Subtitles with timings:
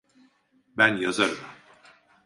[0.77, 1.37] Ben yazarım.